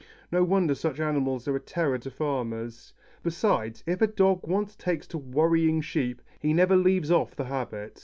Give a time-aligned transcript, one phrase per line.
[0.31, 2.95] No wonder such animals are a terror to farmers.
[3.21, 7.99] Besides, if a dog once takes to "worrying" sheep, he never leaves off the habit.